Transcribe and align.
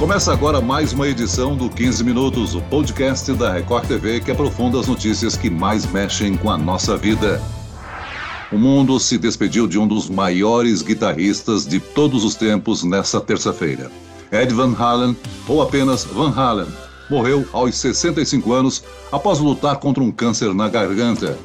Começa 0.00 0.32
agora 0.32 0.62
mais 0.62 0.94
uma 0.94 1.06
edição 1.06 1.54
do 1.54 1.68
15 1.68 2.02
Minutos, 2.02 2.54
o 2.54 2.62
podcast 2.62 3.30
da 3.34 3.52
Record 3.52 3.86
TV 3.86 4.18
que 4.18 4.30
aprofunda 4.30 4.80
as 4.80 4.86
notícias 4.86 5.36
que 5.36 5.50
mais 5.50 5.84
mexem 5.84 6.38
com 6.38 6.50
a 6.50 6.56
nossa 6.56 6.96
vida. 6.96 7.38
O 8.50 8.56
mundo 8.56 8.98
se 8.98 9.18
despediu 9.18 9.66
de 9.66 9.78
um 9.78 9.86
dos 9.86 10.08
maiores 10.08 10.80
guitarristas 10.80 11.66
de 11.66 11.78
todos 11.78 12.24
os 12.24 12.34
tempos 12.34 12.82
nessa 12.82 13.20
terça-feira. 13.20 13.90
Ed 14.32 14.54
Van 14.54 14.74
Halen, 14.74 15.14
ou 15.46 15.60
apenas 15.60 16.02
Van 16.04 16.32
Halen, 16.34 16.68
morreu 17.10 17.46
aos 17.52 17.74
65 17.74 18.54
anos 18.54 18.82
após 19.12 19.38
lutar 19.38 19.76
contra 19.76 20.02
um 20.02 20.10
câncer 20.10 20.54
na 20.54 20.66
garganta. 20.70 21.38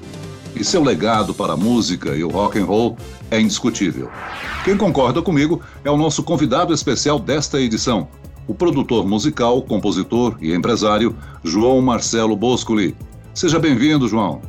E 0.56 0.64
seu 0.64 0.82
legado 0.82 1.34
para 1.34 1.54
a 1.54 1.58
música 1.58 2.16
e 2.16 2.24
o 2.24 2.30
rock 2.30 2.58
and 2.58 2.64
roll 2.64 2.98
é 3.30 3.38
indiscutível. 3.38 4.10
Quem 4.64 4.78
concorda 4.78 5.22
comigo 5.22 5.60
é 5.84 5.92
o 5.92 5.98
nosso 5.98 6.24
convidado 6.24 6.74
especial 6.74 7.20
desta 7.20 7.60
edição, 7.60 8.08
o 8.48 8.54
produtor 8.54 9.08
musical, 9.08 9.62
compositor 9.62 10.38
e 10.42 10.54
empresário 10.54 11.16
João 11.44 11.82
Marcelo 11.82 12.36
Boscoli. 12.36 12.96
Seja 13.34 13.60
bem-vindo, 13.60 14.08
João. 14.08 14.42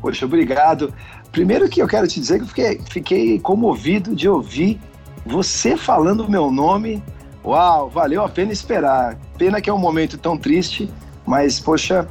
Poxa, 0.00 0.26
obrigado. 0.26 0.92
Primeiro 1.32 1.68
que 1.68 1.80
eu 1.80 1.86
quero 1.86 2.06
te 2.06 2.20
dizer 2.20 2.38
que 2.38 2.44
eu 2.44 2.48
fiquei, 2.48 2.80
fiquei 2.90 3.40
comovido 3.40 4.14
de 4.14 4.28
ouvir 4.28 4.80
você 5.24 5.76
falando 5.76 6.20
o 6.20 6.30
meu 6.30 6.50
nome. 6.50 7.02
Uau, 7.44 7.88
valeu 7.88 8.24
a 8.24 8.28
pena 8.28 8.52
esperar. 8.52 9.18
Pena 9.38 9.60
que 9.60 9.70
é 9.70 9.72
um 9.72 9.78
momento 9.78 10.18
tão 10.18 10.36
triste, 10.36 10.90
mas, 11.26 11.60
poxa, 11.60 12.08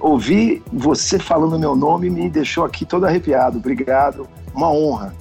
ouvir 0.00 0.62
você 0.72 1.18
falando 1.18 1.54
o 1.54 1.58
meu 1.58 1.74
nome 1.74 2.08
me 2.10 2.28
deixou 2.28 2.64
aqui 2.64 2.84
todo 2.84 3.06
arrepiado. 3.06 3.58
Obrigado, 3.58 4.28
uma 4.54 4.70
honra. 4.70 5.14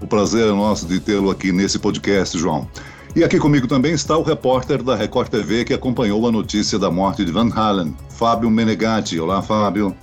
O 0.00 0.06
prazer 0.06 0.48
é 0.48 0.52
nosso 0.52 0.86
de 0.86 1.00
tê-lo 1.00 1.30
aqui 1.30 1.52
nesse 1.52 1.78
podcast, 1.78 2.38
João. 2.38 2.68
E 3.16 3.24
aqui 3.24 3.38
comigo 3.38 3.66
também 3.66 3.94
está 3.94 4.14
o 4.14 4.22
repórter 4.22 4.82
da 4.82 4.94
Record 4.94 5.30
TV 5.30 5.64
que 5.64 5.72
acompanhou 5.72 6.28
a 6.28 6.30
notícia 6.30 6.78
da 6.78 6.90
morte 6.90 7.24
de 7.24 7.32
Van 7.32 7.48
Halen, 7.50 7.96
Fábio 8.10 8.50
Menegatti. 8.50 9.18
Olá, 9.18 9.40
Fábio. 9.40 9.96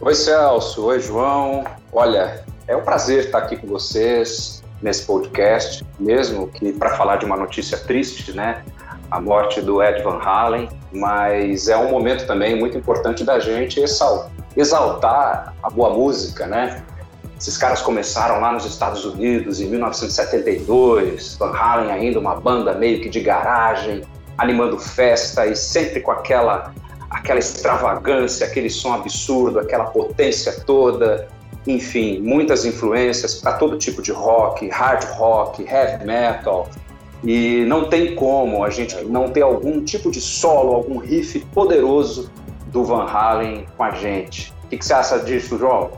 Oi, 0.00 0.14
Celso. 0.14 0.84
Oi, 0.84 1.00
João. 1.00 1.64
Olha, 1.92 2.44
é 2.68 2.76
um 2.76 2.82
prazer 2.82 3.24
estar 3.24 3.38
aqui 3.38 3.56
com 3.56 3.66
vocês 3.66 4.62
nesse 4.80 5.04
podcast, 5.04 5.84
mesmo 5.98 6.46
que 6.46 6.72
para 6.72 6.90
falar 6.96 7.16
de 7.16 7.24
uma 7.24 7.36
notícia 7.36 7.76
triste, 7.76 8.30
né? 8.30 8.62
A 9.10 9.20
morte 9.20 9.60
do 9.60 9.82
Ed 9.82 10.04
Van 10.04 10.20
Halen, 10.20 10.68
mas 10.92 11.66
é 11.66 11.76
um 11.76 11.90
momento 11.90 12.24
também 12.24 12.56
muito 12.56 12.78
importante 12.78 13.24
da 13.24 13.40
gente 13.40 13.80
exaltar 14.56 15.52
a 15.60 15.70
boa 15.70 15.92
música, 15.92 16.46
né? 16.46 16.84
Esses 17.38 17.58
caras 17.58 17.82
começaram 17.82 18.40
lá 18.40 18.52
nos 18.52 18.64
Estados 18.64 19.04
Unidos 19.04 19.60
em 19.60 19.66
1972, 19.68 21.36
Van 21.36 21.52
Halen 21.52 21.90
ainda 21.90 22.18
uma 22.18 22.36
banda 22.36 22.74
meio 22.74 23.00
que 23.00 23.08
de 23.08 23.20
garagem, 23.20 24.02
animando 24.38 24.78
festa 24.78 25.46
e 25.46 25.56
sempre 25.56 26.00
com 26.00 26.10
aquela 26.10 26.72
aquela 27.10 27.38
extravagância, 27.38 28.44
aquele 28.46 28.68
som 28.68 28.92
absurdo, 28.92 29.60
aquela 29.60 29.84
potência 29.84 30.52
toda, 30.66 31.28
enfim, 31.66 32.20
muitas 32.20 32.64
influências 32.64 33.36
para 33.36 33.52
todo 33.52 33.78
tipo 33.78 34.02
de 34.02 34.10
rock, 34.10 34.68
hard 34.68 35.04
rock, 35.16 35.62
heavy 35.62 36.04
metal. 36.04 36.68
E 37.22 37.64
não 37.66 37.88
tem 37.88 38.14
como 38.14 38.64
a 38.64 38.70
gente 38.70 38.96
não 39.04 39.30
ter 39.30 39.42
algum 39.42 39.82
tipo 39.82 40.10
de 40.10 40.20
solo, 40.20 40.74
algum 40.74 40.98
riff 40.98 41.40
poderoso 41.54 42.30
do 42.66 42.84
Van 42.84 43.06
Halen 43.06 43.66
com 43.76 43.84
a 43.84 43.92
gente. 43.92 44.52
O 44.64 44.68
que, 44.68 44.76
que 44.76 44.84
você 44.84 44.92
acha 44.92 45.18
disso, 45.20 45.56
João? 45.56 45.92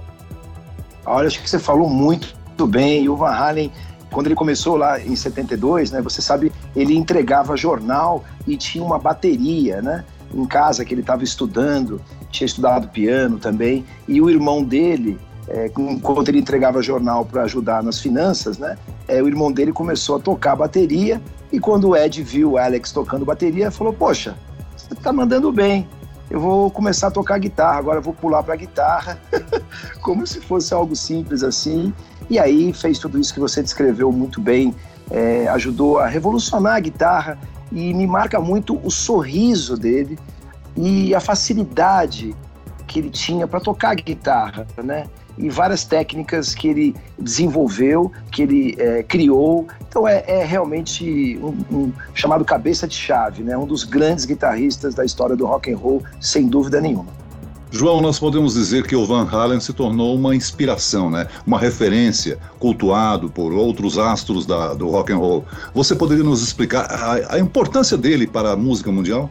Olha, 1.07 1.27
acho 1.29 1.41
que 1.41 1.49
você 1.49 1.59
falou 1.59 1.89
muito 1.89 2.67
bem. 2.67 3.05
E 3.05 3.09
o 3.09 3.17
Van 3.17 3.31
Halen, 3.31 3.73
quando 4.11 4.27
ele 4.27 4.35
começou 4.35 4.77
lá 4.77 5.01
em 5.01 5.15
72, 5.15 5.91
né, 5.91 6.01
você 6.01 6.21
sabe, 6.21 6.53
ele 6.75 6.97
entregava 6.97 7.57
jornal 7.57 8.25
e 8.47 8.57
tinha 8.57 8.85
uma 8.85 8.99
bateria, 8.99 9.81
né? 9.81 10.05
Em 10.35 10.45
casa 10.45 10.85
que 10.85 10.93
ele 10.93 11.03
estava 11.03 11.23
estudando, 11.23 12.01
tinha 12.31 12.47
estudado 12.47 12.89
piano 12.89 13.39
também. 13.39 13.85
E 14.09 14.21
o 14.21 14.29
irmão 14.29 14.65
dele, 14.65 15.19
é, 15.49 15.71
enquanto 15.79 16.29
ele 16.29 16.41
entregava 16.41 16.83
jornal 16.83 17.25
para 17.25 17.43
ajudar 17.43 17.83
nas 17.83 18.01
finanças, 18.01 18.59
né? 18.59 18.77
É, 19.07 19.23
o 19.23 19.29
irmão 19.29 19.53
dele 19.53 19.73
começou 19.73 20.17
a 20.17 20.19
tocar 20.19 20.57
bateria. 20.57 21.23
E 21.53 21.61
quando 21.61 21.91
o 21.91 21.97
Ed 21.97 22.23
viu 22.23 22.53
o 22.53 22.59
Alex 22.59 22.91
tocando 22.91 23.25
bateria, 23.25 23.71
falou: 23.71 23.93
Poxa, 23.93 24.37
você 24.77 24.95
está 24.95 25.13
mandando 25.13 25.53
bem 25.53 25.87
eu 26.29 26.41
vou 26.41 26.71
começar 26.71 27.09
a 27.09 27.11
tocar 27.11 27.39
guitarra, 27.39 27.79
agora 27.79 28.01
vou 28.01 28.13
pular 28.13 28.43
para 28.43 28.57
guitarra, 28.57 29.19
como 30.03 30.27
se 30.27 30.41
fosse 30.41 30.75
algo 30.75 30.97
simples 30.97 31.43
assim. 31.43 31.93
E 32.29 32.39
aí 32.39 32.73
fez 32.73 32.99
tudo 32.99 33.19
isso 33.19 33.33
que 33.33 33.41
você 33.41 33.63
descreveu 33.63 34.11
muito 34.11 34.41
bem, 34.41 34.75
é, 35.11 35.47
ajudou 35.49 35.99
a 35.99 36.07
revolucionar 36.07 36.75
a 36.75 36.81
guitarra 36.81 37.39
e 37.71 37.95
me 37.95 38.07
marca 38.07 38.41
muito 38.41 38.81
o 38.85 38.91
sorriso 38.91 39.77
dele 39.77 40.19
e 40.77 41.15
a 41.15 41.21
facilidade 41.21 42.35
que 42.87 42.99
ele 42.99 43.11
tinha 43.11 43.47
para 43.47 43.61
tocar 43.61 43.95
guitarra, 43.95 44.67
né? 44.83 45.07
E 45.39 45.49
várias 45.49 45.85
técnicas 45.85 46.55
que 46.55 46.69
ele 46.69 46.95
desenvolveu, 47.19 48.11
que 48.31 48.43
ele 48.43 48.75
é, 48.79 49.03
criou. 49.03 49.67
Então 49.89 50.07
é, 50.07 50.25
é 50.27 50.45
realmente 50.45 51.39
um, 51.43 51.77
um, 51.77 51.93
chamado 52.15 52.45
cabeça 52.45 52.87
de 52.87 52.95
chave, 52.95 53.43
né? 53.43 53.57
um 53.57 53.67
dos 53.67 53.85
grandes 53.85 54.25
guitarristas 54.25 54.95
da 54.95 55.05
história 55.05 55.37
do 55.37 55.47
rock 55.47 55.73
and 55.73 55.77
roll, 55.77 56.03
sem 56.21 56.49
dúvida 56.49 56.81
nenhuma. 56.81 57.27
João, 57.71 58.01
nós 58.01 58.19
podemos 58.19 58.55
dizer 58.55 58.87
que 58.87 58.95
o 58.95 59.05
Van 59.05 59.29
Halen 59.29 59.61
se 59.61 59.73
tornou 59.73 60.15
uma 60.15 60.35
inspiração, 60.35 61.11
né? 61.11 61.27
uma 61.47 61.59
referência, 61.59 62.39
cultuado 62.59 63.29
por 63.29 63.53
outros 63.53 63.99
astros 63.99 64.47
da, 64.47 64.73
do 64.73 64.89
rock 64.89 65.13
and 65.13 65.19
roll. 65.19 65.45
Você 65.75 65.95
poderia 65.95 66.25
nos 66.25 66.43
explicar 66.43 66.85
a, 66.85 67.35
a 67.35 67.39
importância 67.39 67.97
dele 67.97 68.27
para 68.27 68.53
a 68.53 68.57
música 68.57 68.91
mundial? 68.91 69.29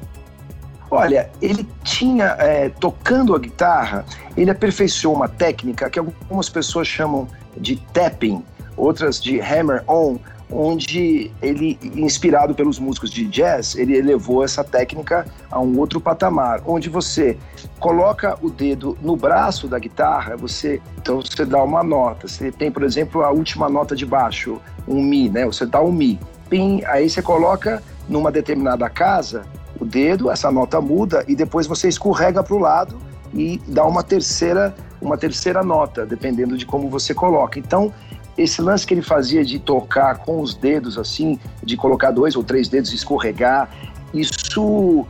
Olha, 0.96 1.30
ele 1.42 1.68
tinha, 1.84 2.36
é, 2.40 2.70
tocando 2.70 3.36
a 3.36 3.40
guitarra, 3.40 4.06
ele 4.36 4.52
aperfeiçoou 4.52 5.16
uma 5.16 5.28
técnica 5.28 5.90
que 5.90 6.00
algumas 6.00 6.50
pessoas 6.50 6.88
chamam 6.88 7.28
de 7.58 7.76
tapping, 7.94 8.44
outras 8.78 9.22
de 9.22 9.40
hammer-on, 9.40 10.18
onde 10.52 11.32
ele, 11.42 11.78
inspirado 11.96 12.54
pelos 12.54 12.78
músicos 12.78 13.10
de 13.10 13.26
jazz, 13.26 13.76
ele 13.76 13.98
elevou 13.98 14.44
essa 14.44 14.64
técnica 14.64 15.26
a 15.50 15.60
um 15.60 15.78
outro 15.80 16.00
patamar, 16.00 16.62
onde 16.66 16.88
você 16.88 17.38
coloca 17.80 18.38
o 18.42 18.50
dedo 18.50 18.98
no 19.02 19.16
braço 19.16 19.68
da 19.68 19.80
guitarra, 19.80 20.38
você 20.38 20.82
então 21.00 21.22
você 21.22 21.46
dá 21.46 21.64
uma 21.64 21.84
nota. 21.84 22.28
Você 22.28 22.52
tem, 22.52 22.72
por 22.72 22.84
exemplo, 22.84 23.24
a 23.24 23.32
última 23.32 23.68
nota 23.70 23.96
de 23.96 24.06
baixo, 24.06 24.62
um 24.88 25.02
mi, 25.02 25.30
né? 25.30 25.46
Você 25.46 25.66
dá 25.66 25.82
um 25.82 25.92
mi, 25.92 26.20
pim, 26.50 26.84
aí 26.86 27.10
você 27.10 27.22
coloca 27.22 27.82
numa 28.08 28.32
determinada 28.32 28.88
casa 28.90 29.46
o 29.86 29.88
dedo, 29.88 30.32
essa 30.32 30.52
nota 30.52 30.82
muda 30.82 31.24
e 31.28 31.36
depois 31.36 31.68
você 31.68 31.88
escorrega 31.88 32.44
para 32.44 32.56
o 32.56 32.60
lado 32.60 32.98
e 33.34 33.62
dá 33.68 33.86
uma 33.86 34.04
terceira, 34.04 34.76
uma 35.00 35.18
terceira 35.18 35.64
nota, 35.64 36.06
dependendo 36.06 36.58
de 36.58 36.66
como 36.66 36.90
você 36.90 37.14
coloca. 37.14 37.60
Então, 37.60 37.94
esse 38.38 38.62
lance 38.62 38.86
que 38.86 38.94
ele 38.94 39.02
fazia 39.02 39.46
de 39.46 39.60
tocar 39.60 40.18
com 40.18 40.42
os 40.42 40.56
dedos 40.56 40.98
assim, 40.98 41.40
de 41.64 41.78
colocar 41.78 42.12
dois 42.12 42.36
ou 42.36 42.44
três 42.44 42.68
dedos 42.68 42.92
e 42.92 42.96
escorregar, 42.96 43.70
isso 44.14 45.06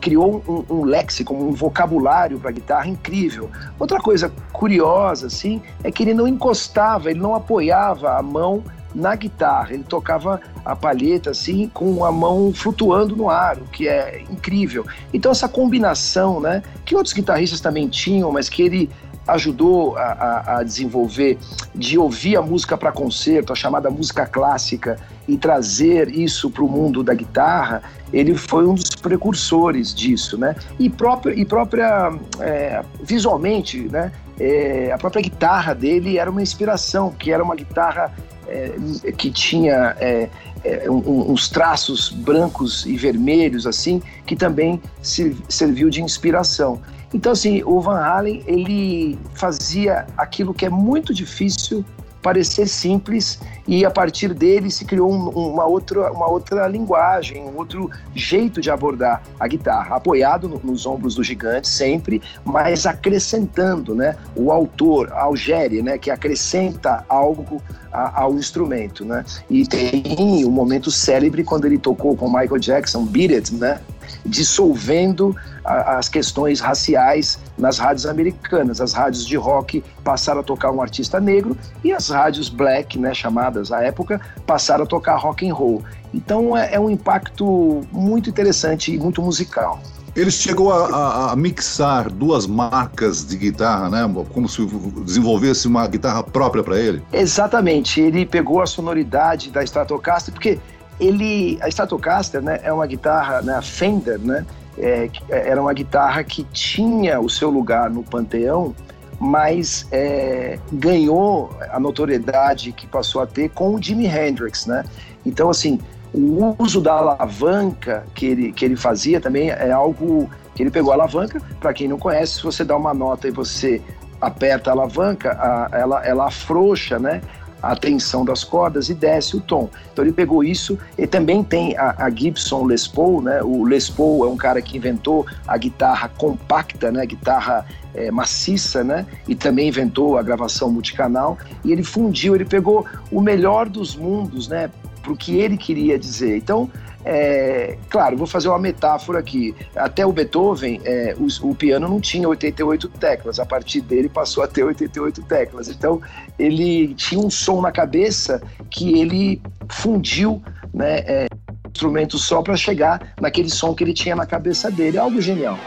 criou 0.00 0.42
um, 0.48 0.74
um 0.74 0.84
léxico, 0.84 1.34
um 1.34 1.52
vocabulário 1.52 2.38
para 2.38 2.50
guitarra 2.50 2.88
incrível. 2.88 3.50
Outra 3.78 3.98
coisa 4.00 4.32
curiosa 4.52 5.26
assim 5.26 5.60
é 5.82 5.90
que 5.90 6.02
ele 6.02 6.14
não 6.14 6.28
encostava, 6.28 7.10
ele 7.10 7.20
não 7.20 7.34
apoiava 7.34 8.16
a 8.16 8.22
mão 8.22 8.62
na 8.94 9.14
guitarra. 9.14 9.72
Ele 9.72 9.84
tocava 9.84 10.40
a 10.64 10.74
palheta 10.74 11.30
assim 11.30 11.68
com 11.72 12.04
a 12.04 12.12
mão 12.12 12.52
flutuando 12.52 13.16
no 13.16 13.28
ar, 13.28 13.58
o 13.58 13.64
que 13.66 13.88
é 13.88 14.22
incrível. 14.30 14.86
Então 15.12 15.32
essa 15.32 15.48
combinação, 15.48 16.40
né, 16.40 16.62
que 16.84 16.94
outros 16.94 17.12
guitarristas 17.12 17.60
também 17.60 17.88
tinham, 17.88 18.30
mas 18.32 18.48
que 18.48 18.62
ele 18.62 18.90
ajudou 19.28 19.96
a, 19.96 20.02
a, 20.02 20.58
a 20.58 20.62
desenvolver 20.62 21.38
de 21.74 21.98
ouvir 21.98 22.36
a 22.36 22.42
música 22.42 22.76
para 22.76 22.90
concerto, 22.90 23.52
a 23.52 23.56
chamada 23.56 23.90
música 23.90 24.26
clássica, 24.26 24.98
e 25.28 25.36
trazer 25.36 26.08
isso 26.08 26.50
para 26.50 26.64
o 26.64 26.68
mundo 26.68 27.02
da 27.02 27.14
guitarra, 27.14 27.82
ele 28.12 28.34
foi 28.34 28.66
um 28.66 28.74
dos 28.74 28.90
precursores 28.90 29.94
disso, 29.94 30.36
né? 30.36 30.56
E 30.78 30.90
própria, 30.90 31.32
e 31.32 31.44
própria 31.44 32.12
é, 32.40 32.82
visualmente, 33.02 33.80
né? 33.82 34.10
É, 34.38 34.90
a 34.90 34.98
própria 34.98 35.22
guitarra 35.22 35.74
dele 35.74 36.18
era 36.18 36.30
uma 36.30 36.42
inspiração, 36.42 37.12
que 37.12 37.30
era 37.30 37.44
uma 37.44 37.54
guitarra 37.54 38.12
é, 38.50 39.12
que 39.12 39.30
tinha 39.30 39.96
é, 40.00 40.28
é, 40.64 40.90
um, 40.90 41.30
uns 41.30 41.48
traços 41.48 42.10
brancos 42.10 42.84
e 42.84 42.96
vermelhos 42.96 43.66
assim, 43.66 44.02
que 44.26 44.36
também 44.36 44.80
se, 45.00 45.36
serviu 45.48 45.88
de 45.88 46.02
inspiração. 46.02 46.80
Então 47.14 47.32
assim, 47.32 47.62
o 47.64 47.80
Van 47.80 47.98
Halen 47.98 48.42
ele 48.46 49.18
fazia 49.34 50.06
aquilo 50.16 50.52
que 50.52 50.66
é 50.66 50.70
muito 50.70 51.14
difícil 51.14 51.84
parecer 52.22 52.66
simples 52.66 53.40
e 53.66 53.84
a 53.84 53.90
partir 53.90 54.34
dele 54.34 54.70
se 54.70 54.84
criou 54.84 55.12
um, 55.12 55.28
uma, 55.28 55.64
outra, 55.64 56.12
uma 56.12 56.28
outra 56.28 56.66
linguagem, 56.66 57.42
um 57.42 57.56
outro 57.56 57.90
jeito 58.14 58.60
de 58.60 58.70
abordar 58.70 59.22
a 59.38 59.46
guitarra, 59.46 59.96
apoiado 59.96 60.48
no, 60.48 60.60
nos 60.62 60.86
ombros 60.86 61.14
do 61.14 61.22
gigante 61.22 61.68
sempre, 61.68 62.20
mas 62.44 62.86
acrescentando, 62.86 63.94
né, 63.94 64.16
o 64.34 64.50
autor, 64.50 65.12
a 65.12 65.22
Algéria, 65.22 65.82
né, 65.82 65.98
que 65.98 66.10
acrescenta 66.10 67.04
algo 67.08 67.62
a, 67.92 68.22
ao 68.22 68.34
instrumento, 68.34 69.04
né? 69.04 69.24
E 69.48 69.66
tem 69.66 70.44
um 70.44 70.50
momento 70.50 70.90
célebre 70.90 71.42
quando 71.42 71.64
ele 71.64 71.78
tocou 71.78 72.16
com 72.16 72.26
Michael 72.26 72.58
Jackson, 72.58 73.04
Beat 73.04 73.32
It, 73.32 73.54
né? 73.54 73.80
Dissolvendo 74.24 75.36
a, 75.64 75.98
as 75.98 76.08
questões 76.08 76.60
raciais 76.60 77.38
nas 77.56 77.78
rádios 77.78 78.06
americanas. 78.06 78.80
As 78.80 78.92
rádios 78.92 79.26
de 79.26 79.36
rock 79.36 79.82
passaram 80.02 80.40
a 80.40 80.42
tocar 80.42 80.70
um 80.70 80.80
artista 80.80 81.20
negro 81.20 81.56
e 81.84 81.92
as 81.92 82.08
rádios 82.08 82.48
black, 82.48 82.98
né, 82.98 83.14
chamadas 83.14 83.72
à 83.72 83.82
época, 83.82 84.20
passaram 84.46 84.84
a 84.84 84.86
tocar 84.86 85.16
rock 85.16 85.48
and 85.48 85.54
roll. 85.54 85.82
Então 86.12 86.56
é, 86.56 86.74
é 86.74 86.80
um 86.80 86.90
impacto 86.90 87.82
muito 87.92 88.28
interessante 88.28 88.92
e 88.92 88.98
muito 88.98 89.22
musical. 89.22 89.80
Ele 90.14 90.30
chegou 90.30 90.72
a, 90.72 90.88
a, 90.88 91.32
a, 91.32 91.36
mixar 91.36 92.10
duas 92.10 92.46
marcas 92.46 93.24
de 93.24 93.36
guitarra, 93.36 93.88
né? 93.88 94.24
Como 94.32 94.48
se 94.48 94.66
desenvolvesse 95.04 95.68
uma 95.68 95.86
guitarra 95.86 96.22
própria 96.22 96.64
para 96.64 96.78
ele. 96.78 97.02
Exatamente. 97.12 98.00
Ele 98.00 98.26
pegou 98.26 98.60
a 98.60 98.66
sonoridade 98.66 99.50
da 99.50 99.62
Stratocaster, 99.62 100.34
porque 100.34 100.58
ele, 101.00 101.58
a 101.62 101.68
Stratocaster, 101.68 102.42
né, 102.42 102.60
é 102.62 102.72
uma 102.72 102.86
guitarra, 102.86 103.40
né, 103.42 103.60
Fender, 103.62 104.18
né? 104.18 104.44
É, 104.78 105.10
era 105.28 105.60
uma 105.60 105.72
guitarra 105.72 106.22
que 106.22 106.44
tinha 106.44 107.20
o 107.20 107.28
seu 107.28 107.50
lugar 107.50 107.90
no 107.90 108.02
panteão, 108.02 108.74
mas 109.18 109.86
é, 109.90 110.58
ganhou 110.72 111.50
a 111.70 111.78
notoriedade 111.78 112.72
que 112.72 112.86
passou 112.86 113.20
a 113.20 113.26
ter 113.26 113.50
com 113.50 113.74
o 113.74 113.82
Jimi 113.82 114.06
Hendrix, 114.06 114.66
né? 114.66 114.84
Então, 115.26 115.50
assim, 115.50 115.78
o 116.14 116.54
uso 116.58 116.80
da 116.80 116.92
alavanca 116.92 118.04
que 118.14 118.26
ele, 118.26 118.52
que 118.52 118.64
ele 118.64 118.76
fazia 118.76 119.20
também 119.20 119.50
é 119.50 119.70
algo 119.70 120.30
que 120.54 120.62
ele 120.62 120.70
pegou 120.70 120.92
a 120.92 120.94
alavanca. 120.94 121.40
Para 121.60 121.72
quem 121.74 121.88
não 121.88 121.98
conhece, 121.98 122.36
se 122.36 122.42
você 122.42 122.64
dá 122.64 122.76
uma 122.76 122.94
nota 122.94 123.28
e 123.28 123.30
você 123.30 123.82
aperta 124.20 124.70
a 124.70 124.72
alavanca, 124.72 125.32
a, 125.32 125.68
ela, 125.72 126.06
ela 126.06 126.26
afrouxa, 126.26 126.98
né? 126.98 127.20
A 127.62 127.76
tensão 127.76 128.24
das 128.24 128.44
cordas 128.44 128.88
e 128.88 128.94
desce 128.94 129.36
o 129.36 129.40
tom. 129.40 129.68
Então 129.92 130.04
ele 130.04 130.12
pegou 130.12 130.42
isso 130.42 130.78
e 130.96 131.06
também 131.06 131.42
tem 131.42 131.76
a, 131.76 131.94
a, 131.98 132.10
Gibson 132.10 132.64
Les 132.64 132.86
Paul, 132.86 133.22
né? 133.22 133.42
O 133.42 133.64
Les 133.64 133.88
Paul 133.88 134.24
é 134.24 134.28
um 134.28 134.36
cara 134.36 134.60
que 134.62 134.76
inventou 134.76 135.26
a 135.46 135.56
guitarra 135.56 136.08
compacta, 136.08 136.90
né? 136.90 137.04
Guitarra 137.06 137.66
é, 137.94 138.10
maciça, 138.10 138.82
né? 138.82 139.06
E 139.28 139.34
também 139.34 139.68
inventou 139.68 140.16
a 140.16 140.22
gravação 140.22 140.70
multicanal 140.70 141.38
e 141.64 141.72
ele 141.72 141.82
fundiu, 141.82 142.34
ele 142.34 142.44
pegou 142.44 142.86
o 143.10 143.20
melhor 143.20 143.68
dos 143.68 143.96
mundos, 143.96 144.48
né? 144.48 144.70
Para 145.02 145.12
o 145.12 145.16
que 145.16 145.36
ele 145.36 145.56
queria 145.56 145.98
dizer. 145.98 146.36
Então 146.36 146.70
é, 147.04 147.78
claro, 147.88 148.16
vou 148.16 148.26
fazer 148.26 148.48
uma 148.48 148.58
metáfora 148.58 149.18
aqui. 149.18 149.54
Até 149.74 150.04
o 150.04 150.12
Beethoven, 150.12 150.80
é, 150.84 151.16
o, 151.18 151.50
o, 151.50 151.54
piano 151.54 151.88
não 151.88 152.00
tinha 152.00 152.28
88 152.28 152.88
teclas, 152.88 153.38
a 153.38 153.46
partir 153.46 153.80
dele 153.80 154.08
passou 154.08 154.42
a 154.42 154.46
ter 154.46 154.62
88 154.62 155.22
teclas. 155.22 155.68
Então, 155.68 156.00
ele 156.38 156.94
tinha 156.94 157.20
um 157.20 157.30
som 157.30 157.60
na 157.60 157.72
cabeça 157.72 158.42
que 158.70 158.98
ele 158.98 159.40
fundiu, 159.68 160.42
né? 160.72 160.98
É, 161.00 161.26
instrumento 161.72 162.18
só 162.18 162.42
para 162.42 162.56
chegar 162.56 163.14
naquele 163.20 163.48
som 163.48 163.74
que 163.74 163.84
ele 163.84 163.94
tinha 163.94 164.14
na 164.16 164.26
cabeça 164.26 164.70
dele. 164.70 164.98
Algo 164.98 165.20
genial. 165.20 165.58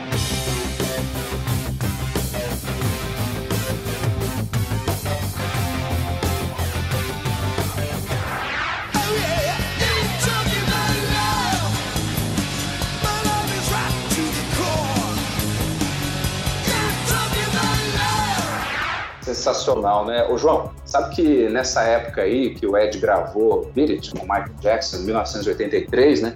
Sensacional, 19.43 20.05
né? 20.05 20.25
O 20.29 20.37
João, 20.37 20.71
sabe 20.85 21.13
que 21.15 21.49
nessa 21.49 21.83
época 21.83 22.21
aí 22.21 22.55
que 22.55 22.65
o 22.65 22.77
Ed 22.77 22.97
gravou 22.97 23.69
Beat 23.75 23.89
It 23.89 24.11
com 24.11 24.19
o 24.19 24.21
Michael 24.21 24.55
Jackson, 24.61 24.97
em 24.97 25.05
1983, 25.05 26.21
né? 26.21 26.33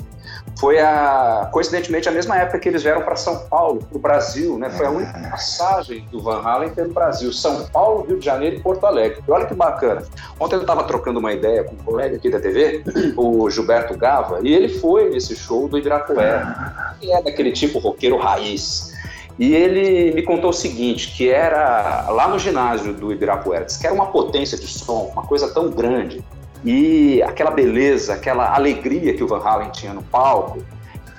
Foi 0.60 0.80
a, 0.80 1.50
coincidentemente 1.52 2.10
a 2.10 2.12
mesma 2.12 2.38
época 2.38 2.60
que 2.60 2.68
eles 2.68 2.82
vieram 2.82 3.02
para 3.02 3.16
São 3.16 3.38
Paulo, 3.48 3.80
para 3.80 3.98
o 3.98 4.00
Brasil, 4.00 4.58
né? 4.58 4.70
Foi 4.72 4.86
a 4.86 4.90
única 4.90 5.14
passagem 5.30 6.08
do 6.12 6.20
Van 6.20 6.42
Halen 6.42 6.72
pelo 6.72 6.94
Brasil, 6.94 7.32
São 7.32 7.66
Paulo, 7.68 8.06
Rio 8.08 8.20
de 8.20 8.26
Janeiro 8.26 8.58
e 8.58 8.60
Porto 8.60 8.86
Alegre. 8.86 9.24
E 9.26 9.32
olha 9.32 9.46
que 9.46 9.54
bacana. 9.54 10.04
Ontem 10.40 10.56
eu 10.56 10.62
estava 10.62 10.84
trocando 10.84 11.20
uma 11.20 11.32
ideia 11.32 11.64
com 11.64 11.76
um 11.76 11.78
colega 11.78 12.16
aqui 12.16 12.30
da 12.30 12.40
TV, 12.40 12.84
o 13.16 13.50
Gilberto 13.50 13.96
Gava, 13.96 14.40
e 14.42 14.54
ele 14.54 14.68
foi 14.68 15.10
nesse 15.10 15.36
show 15.36 15.68
do 15.68 15.78
Ibirapuera. 15.78 16.96
E 17.02 17.12
é 17.12 17.22
daquele 17.22 17.52
tipo 17.52 17.78
roqueiro 17.80 18.18
raiz 18.18 18.97
e 19.40 19.54
ele 19.54 20.14
me 20.14 20.24
contou 20.24 20.50
o 20.50 20.54
seguinte, 20.54 21.12
que 21.16 21.30
era 21.30 22.08
lá 22.10 22.28
no 22.28 22.40
ginásio 22.40 22.94
do 22.94 23.12
Ibirapuera, 23.12 23.66
que 23.66 23.86
era 23.86 23.94
uma 23.94 24.08
potência 24.08 24.58
de 24.58 24.68
som, 24.68 25.12
uma 25.14 25.24
coisa 25.24 25.54
tão 25.54 25.70
grande, 25.70 26.24
e 26.66 27.22
aquela 27.22 27.52
beleza, 27.52 28.14
aquela 28.14 28.56
alegria 28.56 29.14
que 29.14 29.24
o 29.24 29.28
Van 29.28 29.40
Halen 29.40 29.70
tinha 29.70 29.94
no 29.94 30.02
palco, 30.02 30.64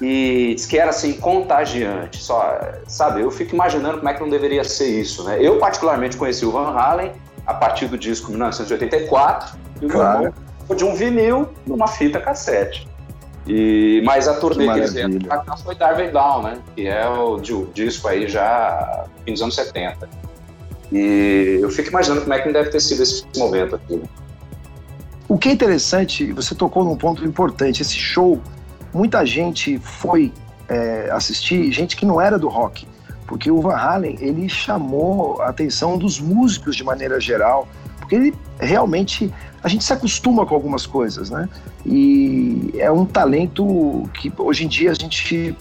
e 0.01 0.55
diz 0.55 0.67
que 0.67 0.79
era 0.79 0.91
assim 0.91 1.13
contagiante. 1.15 2.23
Só, 2.23 2.59
sabe, 2.87 3.21
eu 3.21 3.31
fico 3.31 3.55
imaginando 3.55 3.99
como 3.99 4.09
é 4.09 4.15
que 4.15 4.21
não 4.21 4.29
deveria 4.29 4.65
ser 4.65 4.89
isso, 4.89 5.25
né? 5.25 5.39
Eu 5.41 5.59
particularmente 5.59 6.17
conheci 6.17 6.45
o 6.45 6.51
Van 6.51 6.71
Halen 6.71 7.13
a 7.47 7.55
partir 7.55 7.87
do 7.87 7.99
disco 7.99 8.31
1984 8.31 9.59
e 9.81 9.87
o 9.87 9.89
claro. 9.89 10.35
de 10.75 10.85
um 10.85 10.95
vinil 10.95 11.49
numa 11.67 11.89
fita 11.89 12.21
cassete. 12.21 12.87
E, 13.49 14.03
mas 14.05 14.29
a 14.29 14.35
turnê 14.35 14.67
que, 14.67 14.73
que 14.73 14.79
eles 14.79 14.93
vieram 14.93 15.19
pra 15.21 15.39
cá 15.39 15.57
foi 15.57 15.75
Darwin 15.75 16.11
Down, 16.11 16.43
né? 16.43 16.59
Que 16.77 16.87
é 16.87 17.09
o, 17.09 17.37
o 17.37 17.67
disco 17.73 18.07
aí 18.07 18.29
já 18.29 19.07
fim 19.25 19.33
dos 19.33 19.43
anos 19.43 19.55
70. 19.55 20.09
E 20.93 21.59
eu 21.63 21.71
fico 21.71 21.89
imaginando 21.89 22.21
como 22.21 22.35
é 22.35 22.41
que 22.41 22.53
deve 22.53 22.71
ter 22.71 22.81
sido 22.81 23.03
esse 23.03 23.25
momento 23.37 23.77
aqui. 23.77 23.97
Né? 23.97 24.05
O 25.29 25.39
que 25.39 25.49
é 25.49 25.53
interessante, 25.53 26.31
você 26.33 26.55
tocou 26.55 26.85
num 26.85 26.97
ponto 26.97 27.25
importante, 27.25 27.83
esse 27.83 27.97
show, 27.97 28.41
muita 28.93 29.25
gente 29.25 29.79
foi 29.79 30.33
é, 30.69 31.11
assistir, 31.11 31.71
gente 31.73 31.97
que 31.97 32.07
não 32.07 32.21
era 32.21 32.39
do 32.39 32.49
rock, 32.49 32.87
porque 33.27 33.51
o 33.51 33.61
Van 33.61 33.77
Halen, 33.77 34.17
ele 34.21 34.49
chamou 34.49 35.41
a 35.43 35.49
atenção 35.49 35.99
dos 35.99 36.19
músicos 36.19 36.77
de 36.77 36.85
maneira 36.85 37.21
geral, 37.21 37.69
porque 37.99 38.15
ele 38.15 38.35
realmente 38.59 39.33
a 39.63 39.69
gente 39.69 39.85
se 39.85 39.93
acostuma 39.93 40.47
com 40.47 40.55
algumas 40.55 40.87
coisas, 40.87 41.31
né? 41.31 41.49
E 41.85 42.73
é 42.75 42.91
um 42.91 43.05
talento 43.05 44.09
que 44.15 44.33
hoje 44.39 44.65
em 44.65 44.69
dia 44.69 44.91
a 44.91 44.95
gente 44.95 45.57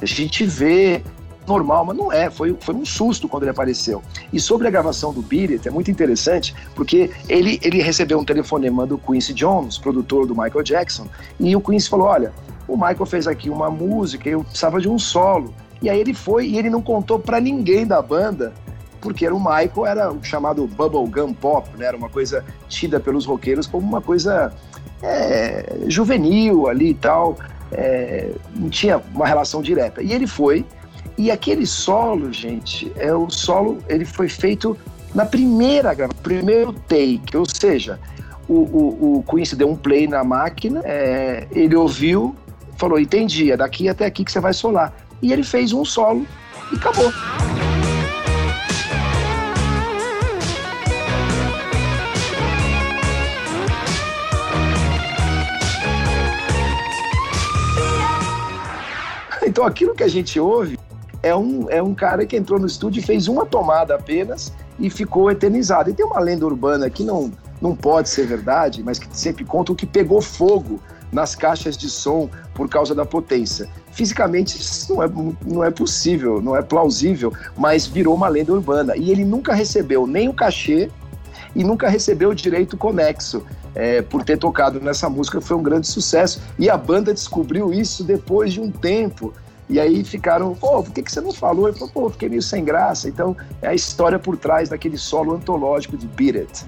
a 0.00 0.06
gente 0.06 0.44
vê 0.44 1.02
normal, 1.46 1.84
mas 1.84 1.96
não 1.96 2.12
é. 2.12 2.30
Foi, 2.30 2.56
foi 2.60 2.74
um 2.74 2.84
susto 2.84 3.28
quando 3.28 3.44
ele 3.44 3.50
apareceu. 3.50 4.02
E 4.32 4.38
sobre 4.38 4.68
a 4.68 4.70
gravação 4.70 5.12
do 5.12 5.24
It, 5.32 5.66
é 5.66 5.70
muito 5.70 5.90
interessante, 5.90 6.54
porque 6.74 7.10
ele, 7.28 7.58
ele 7.62 7.82
recebeu 7.82 8.18
um 8.18 8.24
telefonema 8.24 8.86
do 8.86 8.98
Quincy 8.98 9.32
Jones, 9.32 9.78
produtor 9.78 10.26
do 10.26 10.34
Michael 10.34 10.62
Jackson, 10.62 11.08
e 11.40 11.56
o 11.56 11.60
Quincy 11.60 11.88
falou: 11.88 12.06
Olha, 12.06 12.32
o 12.68 12.76
Michael 12.76 13.06
fez 13.06 13.26
aqui 13.26 13.48
uma 13.50 13.70
música, 13.70 14.28
eu 14.28 14.44
precisava 14.44 14.80
de 14.80 14.88
um 14.88 14.98
solo. 14.98 15.52
E 15.80 15.88
aí 15.88 15.98
ele 15.98 16.12
foi 16.12 16.46
e 16.48 16.58
ele 16.58 16.68
não 16.68 16.82
contou 16.82 17.18
para 17.18 17.40
ninguém 17.40 17.86
da 17.86 18.02
banda 18.02 18.52
porque 19.00 19.24
era 19.24 19.34
o 19.34 19.38
Michael 19.38 19.86
era 19.86 20.12
o 20.12 20.22
chamado 20.22 20.66
bubblegum 20.66 21.32
pop, 21.32 21.68
né? 21.76 21.86
Era 21.86 21.96
uma 21.96 22.08
coisa 22.08 22.44
tida 22.68 22.98
pelos 22.98 23.24
roqueiros 23.24 23.66
como 23.66 23.86
uma 23.86 24.00
coisa 24.00 24.52
é, 25.02 25.78
juvenil 25.86 26.68
ali 26.68 26.90
e 26.90 26.94
tal, 26.94 27.36
é, 27.72 28.30
não 28.54 28.68
tinha 28.68 29.00
uma 29.14 29.26
relação 29.26 29.62
direta. 29.62 30.02
E 30.02 30.12
ele 30.12 30.26
foi, 30.26 30.64
e 31.16 31.30
aquele 31.30 31.66
solo, 31.66 32.32
gente, 32.32 32.92
é 32.96 33.12
o 33.12 33.28
solo, 33.30 33.78
ele 33.88 34.04
foi 34.04 34.28
feito 34.28 34.76
na 35.14 35.24
primeira 35.24 35.94
primeiro 36.22 36.72
take, 36.86 37.36
ou 37.36 37.46
seja, 37.46 37.98
o, 38.48 38.54
o, 38.54 39.18
o 39.18 39.24
Quincy 39.24 39.56
deu 39.56 39.68
um 39.68 39.76
play 39.76 40.06
na 40.06 40.24
máquina, 40.24 40.80
é, 40.84 41.46
ele 41.52 41.76
ouviu, 41.76 42.34
falou, 42.76 42.98
entendi, 42.98 43.52
é 43.52 43.56
daqui 43.56 43.88
até 43.88 44.06
aqui 44.06 44.24
que 44.24 44.32
você 44.32 44.40
vai 44.40 44.52
solar. 44.52 44.92
E 45.20 45.32
ele 45.32 45.42
fez 45.42 45.72
um 45.72 45.84
solo 45.84 46.26
e 46.72 46.76
acabou. 46.76 47.12
Então 59.58 59.66
aquilo 59.66 59.92
que 59.92 60.04
a 60.04 60.08
gente 60.08 60.38
ouve 60.38 60.78
é 61.20 61.34
um, 61.34 61.68
é 61.68 61.82
um 61.82 61.92
cara 61.92 62.24
que 62.24 62.36
entrou 62.36 62.60
no 62.60 62.66
estúdio 62.68 63.00
e 63.00 63.02
fez 63.02 63.26
uma 63.26 63.44
tomada 63.44 63.96
apenas 63.96 64.52
e 64.78 64.88
ficou 64.88 65.28
eternizado. 65.32 65.90
E 65.90 65.92
tem 65.92 66.06
uma 66.06 66.20
lenda 66.20 66.46
urbana 66.46 66.88
que 66.88 67.02
não, 67.02 67.32
não 67.60 67.74
pode 67.74 68.08
ser 68.08 68.24
verdade, 68.24 68.84
mas 68.84 69.00
que 69.00 69.08
sempre 69.10 69.44
conta 69.44 69.72
o 69.72 69.74
que 69.74 69.84
pegou 69.84 70.22
fogo 70.22 70.80
nas 71.10 71.34
caixas 71.34 71.76
de 71.76 71.90
som 71.90 72.30
por 72.54 72.68
causa 72.68 72.94
da 72.94 73.04
potência. 73.04 73.68
Fisicamente 73.90 74.56
isso 74.60 74.94
não 74.94 75.02
é, 75.02 75.08
não 75.44 75.64
é 75.64 75.72
possível, 75.72 76.40
não 76.40 76.54
é 76.54 76.62
plausível, 76.62 77.32
mas 77.56 77.84
virou 77.84 78.14
uma 78.14 78.28
lenda 78.28 78.52
urbana. 78.52 78.96
E 78.96 79.10
ele 79.10 79.24
nunca 79.24 79.54
recebeu 79.54 80.06
nem 80.06 80.28
o 80.28 80.32
cachê 80.32 80.88
e 81.56 81.64
nunca 81.64 81.88
recebeu 81.88 82.30
o 82.30 82.34
direito 82.34 82.76
conexo 82.76 83.42
é, 83.74 84.02
por 84.02 84.22
ter 84.22 84.38
tocado 84.38 84.78
nessa 84.80 85.10
música, 85.10 85.40
foi 85.40 85.56
um 85.56 85.62
grande 85.64 85.88
sucesso. 85.88 86.40
E 86.56 86.70
a 86.70 86.76
banda 86.76 87.12
descobriu 87.12 87.72
isso 87.72 88.04
depois 88.04 88.52
de 88.52 88.60
um 88.60 88.70
tempo. 88.70 89.34
E 89.68 89.78
aí 89.78 90.02
ficaram, 90.02 90.54
pô, 90.54 90.82
por 90.82 90.92
que, 90.92 91.02
que 91.02 91.12
você 91.12 91.20
não 91.20 91.32
falou? 91.32 91.68
Ele 91.68 91.76
falou, 91.76 91.92
pô, 91.92 92.10
fiquei 92.10 92.28
meio 92.28 92.42
sem 92.42 92.64
graça. 92.64 93.08
Então, 93.08 93.36
é 93.60 93.68
a 93.68 93.74
história 93.74 94.18
por 94.18 94.36
trás 94.36 94.70
daquele 94.70 94.96
solo 94.96 95.34
antológico 95.34 95.96
de 95.96 96.06
Beat 96.06 96.36
It. 96.36 96.66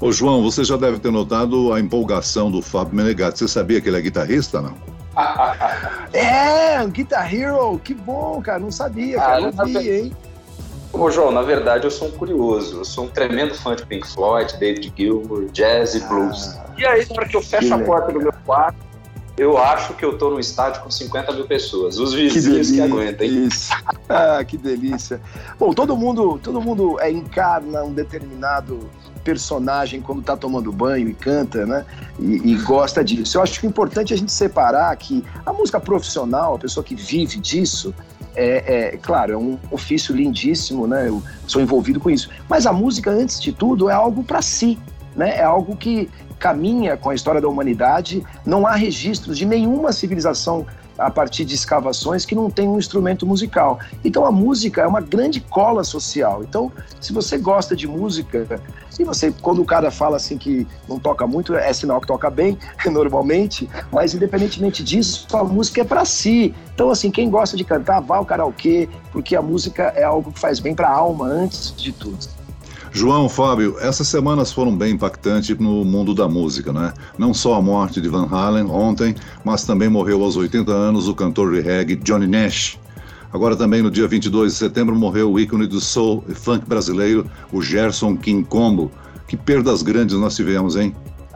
Ô 0.00 0.10
João, 0.10 0.42
você 0.42 0.64
já 0.64 0.78
deve 0.78 0.98
ter 0.98 1.12
notado 1.12 1.74
a 1.74 1.80
empolgação 1.80 2.50
do 2.50 2.62
Fábio 2.62 2.94
Menegatti. 2.94 3.40
Você 3.40 3.48
sabia 3.48 3.80
que 3.82 3.88
ele 3.88 3.98
é 3.98 4.00
guitarrista, 4.00 4.62
não? 4.62 4.74
é, 6.14 6.80
um 6.82 6.88
Guitar 6.88 7.34
Hero, 7.34 7.78
que 7.78 7.92
bom, 7.92 8.40
cara, 8.40 8.58
não 8.58 8.70
sabia, 8.70 9.18
cara, 9.18 9.48
ah, 9.48 9.52
não 9.52 9.64
vi, 9.66 9.90
hein? 9.90 10.12
Ô, 10.92 11.10
João, 11.10 11.30
na 11.30 11.42
verdade 11.42 11.84
eu 11.84 11.90
sou 11.90 12.08
um 12.08 12.10
curioso, 12.10 12.78
eu 12.78 12.84
sou 12.84 13.04
um 13.04 13.08
tremendo 13.08 13.54
fã 13.54 13.76
de 13.76 13.86
Pink 13.86 14.08
Floyd, 14.08 14.56
David 14.58 14.92
Gilmour, 14.96 15.46
jazz 15.52 15.94
e 15.94 16.00
blues. 16.00 16.56
Ah, 16.58 16.66
e 16.76 16.84
aí, 16.84 17.06
na 17.08 17.14
hora 17.16 17.28
que 17.28 17.36
eu 17.36 17.42
fecho 17.42 17.68
que 17.68 17.72
a 17.72 17.78
porta 17.78 18.12
do 18.12 18.18
meu 18.18 18.32
quarto, 18.44 18.78
eu 19.40 19.56
acho 19.56 19.94
que 19.94 20.04
eu 20.04 20.18
tô 20.18 20.28
num 20.28 20.38
estádio 20.38 20.82
com 20.82 20.90
50 20.90 21.32
mil 21.32 21.46
pessoas. 21.46 21.98
Os 21.98 22.12
vizinhos 22.12 22.68
que, 22.68 22.74
que 22.74 22.82
aguentam. 22.82 23.26
Isso. 23.26 23.72
Ah, 24.12 24.44
que 24.44 24.58
delícia. 24.58 25.20
Bom, 25.56 25.72
todo 25.72 25.96
mundo, 25.96 26.38
todo 26.42 26.60
mundo 26.60 26.98
é, 26.98 27.08
encarna 27.12 27.84
um 27.84 27.92
determinado 27.92 28.90
personagem 29.22 30.00
quando 30.02 30.18
está 30.18 30.36
tomando 30.36 30.72
banho 30.72 31.08
e 31.08 31.14
canta, 31.14 31.64
né? 31.64 31.86
E, 32.18 32.50
e, 32.50 32.56
gosta 32.56 33.04
disso. 33.04 33.38
Eu 33.38 33.42
acho 33.42 33.60
que 33.60 33.66
é 33.66 33.68
importante 33.68 34.12
a 34.12 34.16
gente 34.16 34.32
separar 34.32 34.94
que 34.96 35.24
a 35.46 35.52
música 35.52 35.78
profissional, 35.78 36.56
a 36.56 36.58
pessoa 36.58 36.82
que 36.82 36.96
vive 36.96 37.38
disso, 37.38 37.94
é, 38.34 38.94
é, 38.94 38.96
claro, 38.96 39.32
é 39.32 39.36
um 39.36 39.56
ofício 39.70 40.12
lindíssimo, 40.12 40.88
né? 40.88 41.08
Eu 41.08 41.22
sou 41.46 41.62
envolvido 41.62 42.00
com 42.00 42.10
isso. 42.10 42.28
Mas 42.48 42.66
a 42.66 42.72
música, 42.72 43.12
antes 43.12 43.40
de 43.40 43.52
tudo, 43.52 43.88
é 43.88 43.92
algo 43.92 44.24
para 44.24 44.42
si, 44.42 44.76
né? 45.20 45.36
É 45.36 45.44
algo 45.44 45.76
que 45.76 46.08
caminha 46.38 46.96
com 46.96 47.10
a 47.10 47.14
história 47.14 47.42
da 47.42 47.46
humanidade. 47.46 48.24
Não 48.46 48.66
há 48.66 48.74
registros 48.74 49.36
de 49.36 49.44
nenhuma 49.44 49.92
civilização 49.92 50.66
a 50.98 51.10
partir 51.10 51.44
de 51.44 51.54
escavações 51.54 52.24
que 52.24 52.34
não 52.34 52.50
tem 52.50 52.66
um 52.66 52.78
instrumento 52.78 53.26
musical. 53.26 53.78
Então 54.02 54.24
a 54.24 54.32
música 54.32 54.80
é 54.80 54.86
uma 54.86 55.00
grande 55.00 55.40
cola 55.40 55.84
social. 55.84 56.42
Então, 56.42 56.72
se 57.00 57.12
você 57.12 57.36
gosta 57.36 57.76
de 57.76 57.86
música, 57.86 58.60
e 58.98 59.04
você, 59.04 59.32
quando 59.40 59.62
o 59.62 59.64
cara 59.64 59.90
fala 59.90 60.16
assim 60.16 60.36
que 60.36 60.66
não 60.88 60.98
toca 60.98 61.26
muito, 61.26 61.54
é 61.54 61.72
sinal 61.72 62.00
que 62.00 62.06
toca 62.06 62.28
bem, 62.30 62.58
normalmente, 62.84 63.68
mas 63.90 64.14
independentemente 64.14 64.82
disso, 64.82 65.26
a 65.34 65.44
música 65.44 65.82
é 65.82 65.84
para 65.84 66.04
si. 66.04 66.54
Então, 66.74 66.90
assim, 66.90 67.10
quem 67.10 67.30
gosta 67.30 67.56
de 67.56 67.64
cantar, 67.64 68.00
vá 68.00 68.16
ao 68.16 68.26
karaokê, 68.26 68.88
porque 69.12 69.36
a 69.36 69.42
música 69.42 69.92
é 69.96 70.02
algo 70.02 70.32
que 70.32 70.38
faz 70.38 70.60
bem 70.60 70.74
para 70.74 70.88
a 70.88 70.92
alma 70.92 71.26
antes 71.26 71.74
de 71.76 71.92
tudo. 71.92 72.39
João, 72.92 73.28
Fábio, 73.28 73.76
essas 73.80 74.08
semanas 74.08 74.52
foram 74.52 74.76
bem 74.76 74.94
impactantes 74.94 75.56
no 75.58 75.84
mundo 75.84 76.12
da 76.12 76.28
música, 76.28 76.72
né? 76.72 76.92
Não 77.16 77.32
só 77.32 77.54
a 77.54 77.62
morte 77.62 78.00
de 78.00 78.08
Van 78.08 78.26
Halen 78.26 78.66
ontem, 78.66 79.14
mas 79.44 79.64
também 79.64 79.88
morreu 79.88 80.24
aos 80.24 80.36
80 80.36 80.72
anos 80.72 81.06
o 81.06 81.14
cantor 81.14 81.52
de 81.52 81.60
reggae 81.60 81.94
Johnny 81.96 82.26
Nash. 82.26 82.78
Agora 83.32 83.54
também 83.54 83.80
no 83.80 83.92
dia 83.92 84.08
22 84.08 84.52
de 84.52 84.58
setembro 84.58 84.96
morreu 84.96 85.30
o 85.30 85.38
ícone 85.38 85.68
do 85.68 85.80
soul 85.80 86.24
e 86.28 86.34
funk 86.34 86.66
brasileiro, 86.66 87.30
o 87.52 87.62
Gerson 87.62 88.16
King 88.16 88.44
Combo. 88.44 88.90
Que 89.28 89.36
perdas 89.36 89.82
grandes 89.82 90.16
nós 90.16 90.34
tivemos, 90.34 90.74
hein? 90.74 90.94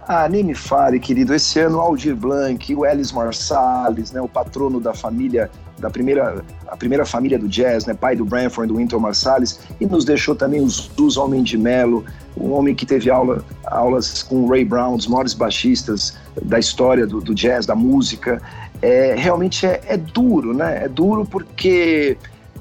Ah, 0.09 0.29
nem 0.29 0.43
me 0.43 0.55
fale, 0.55 0.99
querido. 0.99 1.33
Esse 1.33 1.61
ano, 1.61 1.79
Aldir 1.79 2.17
Blanc, 2.17 2.75
o 2.75 2.85
Ellis 2.85 3.13
Marsalis, 3.13 4.11
né, 4.11 4.21
o 4.21 4.29
patrono 4.29 4.81
da 4.81 4.93
família, 4.93 5.51
da 5.85 5.91
primeira, 5.91 6.43
a 6.67 6.77
primeira 6.79 7.05
família 7.05 7.39
do 7.39 7.47
jazz, 7.47 7.85
né, 7.85 7.93
pai 7.93 8.17
do 8.17 8.25
Branford, 8.25 8.73
do 8.73 8.79
Wynton 8.79 8.99
Marsalis, 8.99 9.61
e 9.79 9.85
nos 9.85 10.03
deixou 10.03 10.35
também 10.35 10.63
os 10.63 10.89
dos 10.89 11.19
Homem 11.19 11.43
de 11.43 11.59
Melo, 11.59 12.07
um 12.35 12.53
homem 12.53 12.75
que 12.75 12.87
teve 12.87 13.11
aula, 13.11 13.45
aulas 13.67 14.23
com 14.23 14.47
Ray 14.47 14.65
Brown, 14.65 14.95
os 14.95 15.07
maiores 15.07 15.35
baixistas 15.35 16.17
da 16.41 16.59
história 16.59 17.07
do, 17.07 17.21
do 17.21 17.35
jazz, 17.35 17.67
da 17.67 17.75
música. 17.75 18.41
É, 18.81 19.15
realmente 19.15 19.67
é, 19.67 19.79
é, 19.87 19.97
duro, 19.99 20.55
né? 20.55 20.85
É 20.85 20.89
duro 20.89 21.27
porque 21.27 22.17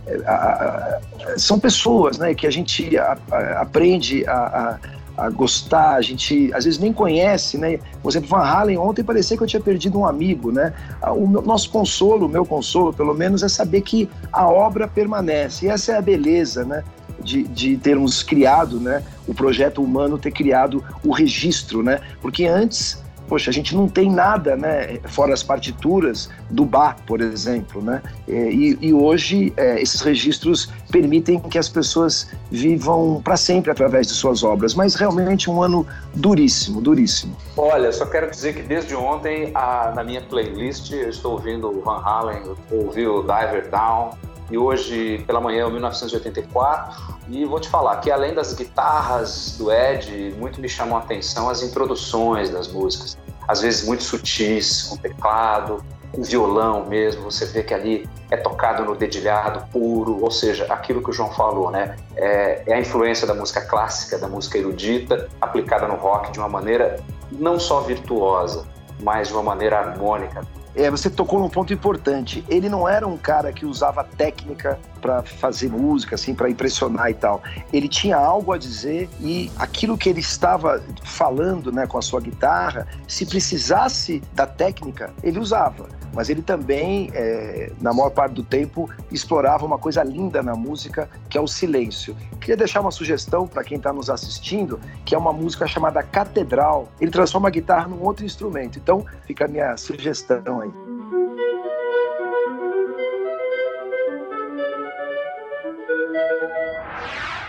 é, 0.06 0.18
a, 0.25 0.34
a, 0.34 1.39
são 1.39 1.58
pessoas, 1.58 2.18
né, 2.18 2.34
que 2.34 2.46
a 2.46 2.51
gente 2.51 2.98
a, 2.98 3.18
aprende 3.62 4.25
a 4.27 4.77
a 5.17 5.29
gostar, 5.29 5.96
a 5.96 6.01
gente 6.01 6.51
às 6.53 6.65
vezes 6.65 6.79
nem 6.79 6.91
conhece, 6.91 7.58
né? 7.58 7.79
Por 8.01 8.10
exemplo, 8.10 8.29
Van 8.29 8.43
Halen, 8.43 8.77
ontem 8.77 9.03
parecia 9.03 9.38
que 9.38 9.43
eu 9.43 9.48
tinha 9.48 9.62
perdido 9.62 10.00
um 10.00 10.05
amigo, 10.05 10.51
né? 10.51 10.74
O 11.15 11.27
meu, 11.27 11.41
nosso 11.41 11.70
consolo, 11.70 12.25
o 12.25 12.29
meu 12.29 12.46
consolo, 12.46 12.93
pelo 12.93 13.13
menos, 13.13 13.43
é 13.43 13.50
saber 13.50 13.82
que 13.82 14.10
a 14.32 14.48
obra 14.48 14.88
permanece. 14.88 15.65
E 15.65 15.70
essa 15.70 15.91
é 15.91 15.98
a 15.98 16.01
beleza, 16.01 16.65
né? 16.65 16.84
De, 17.20 17.43
de 17.43 17.77
termos 17.77 18.24
criado, 18.24 18.79
né? 18.79 19.03
O 19.27 19.34
projeto 19.34 19.84
humano 19.84 20.17
ter 20.17 20.32
criado 20.32 20.84
o 21.05 21.12
registro, 21.12 21.84
né? 21.84 22.00
Porque 22.22 22.46
antes 22.46 23.02
poxa, 23.34 23.50
a 23.50 23.54
gente 23.54 23.75
não 23.75 23.88
tem 23.88 24.12
nada, 24.12 24.56
né, 24.56 25.00
fora 25.06 25.34
as 25.34 25.42
partituras 25.42 26.30
do 26.52 26.63
Bach, 26.63 26.98
por 27.08 27.20
exemplo, 27.20 27.82
né? 27.82 28.00
E, 28.28 28.78
e 28.80 28.94
hoje 28.94 29.52
é, 29.58 29.82
esses 29.82 30.02
registros 30.02 30.70
permitem 30.92 31.40
que 31.40 31.58
as 31.58 31.68
pessoas 31.68 32.30
vivam 32.52 33.20
para 33.24 33.36
sempre 33.36 33.72
através 33.72 34.06
de 34.06 34.13
suas 34.13 34.44
obras, 34.44 34.75
mas 34.75 34.94
realmente 34.94 35.50
um 35.50 35.63
ano 35.63 35.84
duríssimo, 36.13 36.80
duríssimo. 36.80 37.36
Olha, 37.58 37.92
só 37.92 38.06
quero 38.06 38.30
dizer 38.30 38.54
que 38.54 38.62
desde 38.62 38.94
ontem 38.94 39.50
a, 39.56 39.92
na 39.96 40.04
minha 40.04 40.22
playlist 40.22 40.92
eu 40.92 41.10
estou 41.10 41.32
ouvindo 41.32 41.82
Van 41.84 42.04
Halen, 42.04 42.44
ouvi 42.70 43.08
o 43.08 43.24
Diver 43.24 43.68
Down, 43.72 44.12
e 44.52 44.58
hoje 44.58 45.24
pela 45.25 45.42
manhã, 45.42 45.68
1984. 45.70 47.13
E 47.30 47.46
vou 47.46 47.60
te 47.60 47.70
falar 47.70 47.98
que 47.98 48.12
além 48.12 48.34
das 48.34 48.54
guitarras 48.54 49.56
do 49.58 49.72
Ed, 49.72 50.36
muito 50.38 50.60
me 50.60 50.70
chamou 50.70 50.98
a 50.98 51.02
atenção 51.02 51.50
as 51.50 51.63
introduções 51.63 52.50
das 52.50 52.68
músicas 52.68 53.18
às 53.48 53.62
vezes 53.62 53.86
muito 53.86 54.04
sutis, 54.04 54.84
com 54.84 54.98
teclado, 54.98 55.84
com 56.12 56.22
violão 56.22 56.86
mesmo, 56.86 57.24
você 57.24 57.46
vê 57.46 57.64
que 57.64 57.74
ali 57.74 58.08
é 58.30 58.38
tocado 58.38 58.86
no 58.86 58.96
dedilhado 58.96 59.66
puro, 59.72 60.24
ou 60.24 60.32
seja, 60.32 60.66
aquilo 60.70 61.02
que 61.02 61.10
o 61.10 61.14
João 61.14 61.32
falou, 61.32 61.72
né? 61.72 61.96
É, 62.16 62.64
é, 62.68 62.74
a 62.74 62.80
influência 62.80 63.26
da 63.26 63.34
música 63.34 63.62
clássica, 63.62 64.18
da 64.18 64.28
música 64.28 64.58
erudita, 64.58 65.28
aplicada 65.42 65.88
no 65.88 65.96
rock 65.96 66.32
de 66.32 66.40
uma 66.40 66.50
maneira 66.50 66.98
não 67.32 67.60
só 67.60 67.82
virtuosa, 67.82 68.66
mas 69.02 69.30
de 69.30 69.34
uma 69.34 69.44
maneira 69.44 69.80
harmônica. 69.80 70.46
É, 70.76 70.90
você 70.90 71.10
tocou 71.10 71.40
num 71.40 71.50
ponto 71.50 71.74
importante. 71.74 72.44
Ele 72.48 72.70
não 72.70 72.88
era 72.88 73.08
um 73.08 73.18
cara 73.18 73.52
que 73.52 73.66
usava 73.66 74.04
técnica 74.04 74.80
para 75.03 75.22
fazer 75.22 75.69
música, 75.69 76.15
assim, 76.15 76.33
para 76.33 76.50
impressionar 76.50 77.10
e 77.10 77.13
tal. 77.13 77.43
Ele 77.74 77.89
tinha 77.89 78.15
algo 78.15 78.53
a 78.53 78.57
dizer 78.57 79.10
e 79.19 79.51
aquilo 79.60 79.98
que 79.98 80.07
ele 80.07 80.22
estava 80.22 80.81
falando, 81.03 81.74
né, 81.74 81.86
com 81.86 81.98
a 81.98 82.01
sua 82.01 82.22
guitarra, 82.22 82.88
se 83.05 83.25
precisasse 83.25 84.24
da 84.33 84.48
técnica, 84.48 85.13
ele 85.22 85.39
usava. 85.39 85.89
Mas 86.13 86.29
ele 86.29 86.41
também, 86.41 87.12
é, 87.13 87.72
na 87.81 87.91
maior 87.91 88.12
parte 88.12 88.33
do 88.33 88.43
tempo, 88.43 88.89
explorava 89.12 89.65
uma 89.65 89.77
coisa 89.77 90.01
linda 90.03 90.41
na 90.41 90.55
música, 90.55 91.10
que 91.27 91.38
é 91.38 91.41
o 91.41 91.48
silêncio. 91.48 92.15
Queria 92.39 92.55
deixar 92.55 92.79
uma 92.79 92.91
sugestão 92.91 93.45
para 93.45 93.63
quem 93.63 93.77
está 93.77 93.91
nos 93.91 94.10
assistindo, 94.10 94.79
que 95.03 95.15
é 95.15 95.17
uma 95.17 95.33
música 95.33 95.67
chamada 95.67 96.01
Catedral. 96.01 96.88
Ele 97.01 97.12
transforma 97.12 97.50
a 97.50 97.51
guitarra 97.51 97.88
num 97.88 98.01
outro 98.03 98.24
instrumento. 98.24 98.79
Então, 98.79 99.05
fica 99.25 99.45
a 99.45 99.48
minha 99.48 99.75
sugestão 99.75 100.62
aí. 100.62 100.93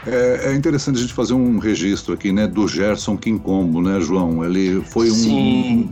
É, 0.07 0.51
é, 0.51 0.55
interessante 0.55 0.97
a 0.99 1.01
gente 1.01 1.15
fazer 1.15 1.35
um 1.35 1.59
registro 1.59 2.13
aqui, 2.13 2.33
né, 2.33 2.47
do 2.47 2.69
Gerson 2.69 3.17
Quincombo, 3.17 3.81
né, 3.81 4.01
João? 4.01 4.45
Ele 4.45 4.83
foi 4.83 5.11
um, 5.11 5.91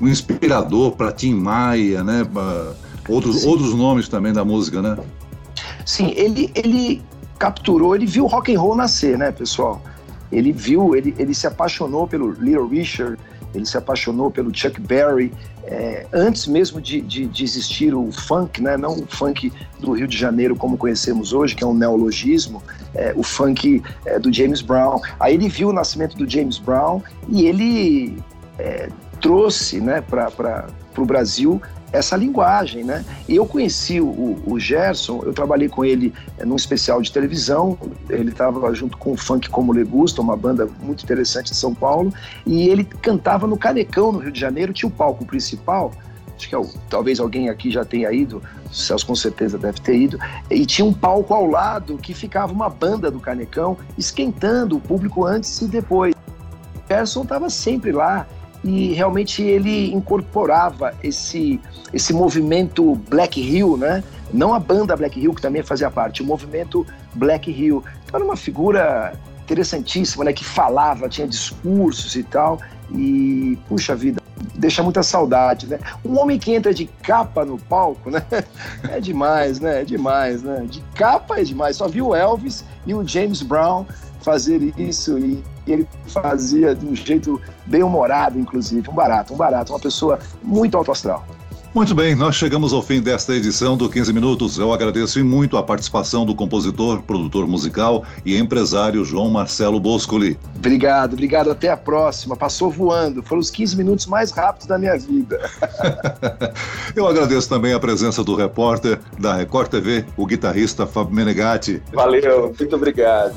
um 0.00 0.08
inspirador 0.08 0.92
para 0.92 1.12
Tim 1.12 1.34
Maia, 1.34 2.02
né? 2.02 2.26
Outros, 3.08 3.44
outros 3.44 3.74
nomes 3.74 4.08
também 4.08 4.32
da 4.32 4.44
música, 4.44 4.80
né? 4.80 4.96
Sim, 5.84 6.12
ele, 6.16 6.50
ele 6.54 7.02
capturou, 7.38 7.94
ele 7.94 8.06
viu 8.06 8.24
o 8.24 8.26
rock 8.26 8.54
and 8.54 8.58
roll 8.58 8.74
nascer, 8.74 9.18
né, 9.18 9.30
pessoal? 9.30 9.82
Ele 10.32 10.50
viu, 10.50 10.96
ele, 10.96 11.14
ele 11.18 11.34
se 11.34 11.46
apaixonou 11.46 12.06
pelo 12.06 12.32
Little 12.32 12.66
Richard, 12.66 13.18
ele 13.54 13.66
se 13.66 13.76
apaixonou 13.76 14.30
pelo 14.30 14.54
Chuck 14.54 14.80
Berry, 14.80 15.32
é, 15.64 16.06
antes 16.12 16.46
mesmo 16.46 16.80
de, 16.80 17.00
de, 17.00 17.26
de, 17.26 17.44
existir 17.44 17.94
o 17.94 18.12
funk, 18.12 18.60
né? 18.60 18.76
não 18.76 18.98
o 18.98 19.06
funk 19.06 19.52
do 19.80 19.92
Rio 19.92 20.06
de 20.06 20.16
Janeiro 20.16 20.54
como 20.54 20.76
conhecemos 20.76 21.32
hoje, 21.32 21.54
que 21.54 21.64
é 21.64 21.66
um 21.66 21.74
neologismo, 21.74 22.62
é, 22.94 23.12
o 23.16 23.22
funk 23.22 23.82
é, 24.04 24.18
do 24.18 24.32
James 24.32 24.60
Brown. 24.60 25.00
Aí 25.18 25.34
ele 25.34 25.48
viu 25.48 25.68
o 25.68 25.72
nascimento 25.72 26.16
do 26.16 26.28
James 26.28 26.58
Brown 26.58 27.00
e 27.28 27.46
ele 27.46 28.22
é, 28.58 28.90
trouxe 29.20 29.80
né, 29.80 30.02
para 30.02 30.66
o 30.96 31.06
Brasil 31.06 31.60
essa 31.94 32.16
linguagem, 32.16 32.82
né? 32.82 33.04
E 33.28 33.36
eu 33.36 33.46
conheci 33.46 34.00
o, 34.00 34.42
o, 34.44 34.58
Gerson, 34.58 35.22
eu 35.24 35.32
trabalhei 35.32 35.68
com 35.68 35.84
ele 35.84 36.12
é, 36.36 36.44
num 36.44 36.56
especial 36.56 37.00
de 37.00 37.12
televisão, 37.12 37.78
ele 38.10 38.30
estava 38.30 38.74
junto 38.74 38.98
com 38.98 39.12
o 39.12 39.16
Funk 39.16 39.48
Como 39.48 39.72
Le 39.72 39.84
Gusta, 39.84 40.20
uma 40.20 40.36
banda 40.36 40.68
muito 40.82 41.04
interessante 41.04 41.52
de 41.52 41.56
São 41.56 41.72
Paulo, 41.72 42.12
e 42.44 42.68
ele 42.68 42.82
cantava 42.84 43.46
no 43.46 43.56
Canecão, 43.56 44.10
no 44.10 44.18
Rio 44.18 44.32
de 44.32 44.40
Janeiro, 44.40 44.72
tinha 44.72 44.88
o 44.88 44.92
palco 44.92 45.24
principal, 45.24 45.92
acho 46.36 46.48
que 46.48 46.56
é 46.56 46.60
talvez 46.90 47.20
alguém 47.20 47.48
aqui 47.48 47.70
já 47.70 47.84
tenha 47.84 48.12
ido, 48.12 48.42
o 48.68 48.74
Celso 48.74 49.06
com 49.06 49.14
certeza 49.14 49.56
deve 49.56 49.80
ter 49.80 49.96
ido, 49.96 50.18
e 50.50 50.66
tinha 50.66 50.84
um 50.84 50.92
palco 50.92 51.32
ao 51.32 51.46
lado 51.46 51.96
que 51.96 52.12
ficava 52.12 52.52
uma 52.52 52.68
banda 52.68 53.08
do 53.08 53.20
Canecão 53.20 53.78
esquentando 53.96 54.76
o 54.76 54.80
público 54.80 55.24
antes 55.24 55.60
e 55.60 55.68
depois. 55.68 56.12
O 56.12 56.88
Gerson 56.88 57.22
estava 57.22 57.48
sempre 57.48 57.92
lá 57.92 58.26
e 58.64 58.94
realmente 58.94 59.42
ele 59.42 59.92
incorporava 59.92 60.94
esse, 61.02 61.60
esse 61.92 62.14
movimento 62.14 62.94
Black 63.10 63.38
Hill, 63.38 63.76
né? 63.76 64.02
Não 64.32 64.54
a 64.54 64.58
banda 64.58 64.96
Black 64.96 65.20
Hill, 65.20 65.34
que 65.34 65.42
também 65.42 65.62
fazia 65.62 65.90
parte, 65.90 66.22
o 66.22 66.24
movimento 66.24 66.86
Black 67.14 67.50
Hill. 67.50 67.84
Então 68.04 68.16
era 68.16 68.24
uma 68.24 68.36
figura 68.36 69.12
interessantíssima, 69.42 70.24
né? 70.24 70.32
Que 70.32 70.44
falava, 70.44 71.10
tinha 71.10 71.28
discursos 71.28 72.16
e 72.16 72.22
tal. 72.22 72.58
E, 72.90 73.58
puxa 73.68 73.94
vida, 73.94 74.22
deixa 74.54 74.82
muita 74.82 75.02
saudade, 75.02 75.66
né? 75.66 75.78
Um 76.02 76.18
homem 76.18 76.38
que 76.38 76.54
entra 76.54 76.72
de 76.72 76.86
capa 76.86 77.44
no 77.44 77.58
palco, 77.58 78.10
né? 78.10 78.24
É 78.90 78.98
demais, 78.98 79.60
né? 79.60 79.82
É 79.82 79.84
demais, 79.84 80.42
né? 80.42 80.64
De 80.68 80.80
capa 80.94 81.38
é 81.38 81.44
demais. 81.44 81.76
Só 81.76 81.86
viu 81.86 82.08
o 82.08 82.14
Elvis 82.14 82.64
e 82.86 82.94
o 82.94 83.06
James 83.06 83.42
Brown 83.42 83.84
fazer 84.24 84.72
isso 84.78 85.18
e 85.18 85.42
ele 85.66 85.86
fazia 86.06 86.74
de 86.74 86.86
um 86.86 86.94
jeito 86.94 87.40
bem 87.66 87.82
humorado, 87.82 88.38
inclusive. 88.38 88.88
Um 88.88 88.94
barato, 88.94 89.34
um 89.34 89.36
barato. 89.36 89.72
Uma 89.72 89.78
pessoa 89.78 90.18
muito 90.42 90.76
alto 90.76 90.90
astral. 90.90 91.24
Muito 91.74 91.92
bem, 91.92 92.14
nós 92.14 92.36
chegamos 92.36 92.72
ao 92.72 92.80
fim 92.80 93.00
desta 93.00 93.34
edição 93.34 93.76
do 93.76 93.90
15 93.90 94.12
Minutos. 94.12 94.58
Eu 94.58 94.72
agradeço 94.72 95.22
muito 95.24 95.56
a 95.56 95.62
participação 95.62 96.24
do 96.24 96.32
compositor, 96.32 97.02
produtor 97.02 97.48
musical 97.48 98.04
e 98.24 98.36
empresário 98.36 99.04
João 99.04 99.28
Marcelo 99.28 99.80
Boscoli. 99.80 100.38
Obrigado, 100.54 101.14
obrigado. 101.14 101.50
Até 101.50 101.68
a 101.68 101.76
próxima. 101.76 102.36
Passou 102.36 102.70
voando. 102.70 103.24
Foram 103.24 103.40
os 103.40 103.50
15 103.50 103.76
minutos 103.76 104.06
mais 104.06 104.30
rápidos 104.30 104.68
da 104.68 104.78
minha 104.78 104.96
vida. 104.96 105.50
Eu 106.94 107.08
agradeço 107.08 107.48
também 107.48 107.72
a 107.72 107.80
presença 107.80 108.22
do 108.22 108.36
repórter 108.36 109.00
da 109.18 109.34
Record 109.34 109.68
TV, 109.68 110.04
o 110.16 110.26
guitarrista 110.26 110.86
Fábio 110.86 111.12
Menegatti. 111.12 111.82
Valeu, 111.92 112.54
muito 112.56 112.76
obrigado. 112.76 113.34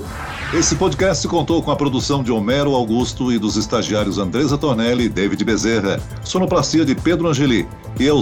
Esse 0.54 0.76
podcast 0.76 1.28
contou 1.28 1.64
com 1.64 1.72
a 1.72 1.76
produção 1.76 2.22
de 2.22 2.32
Homero 2.32 2.76
Augusto 2.76 3.32
e 3.32 3.40
dos 3.40 3.58
estagiários 3.58 4.20
Andresa 4.20 4.60
Tornelli 4.60 5.06
e 5.06 5.10
David 5.10 5.44
Bezerra. 5.44 6.00
Sonoplastia 6.24 6.86
de 6.86 6.94
Pedro 6.94 7.28
Angeli. 7.28 7.68
E 8.00 8.06
eu, 8.06 8.22